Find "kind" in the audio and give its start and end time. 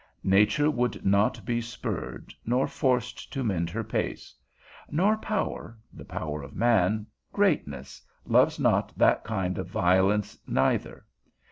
9.23-9.59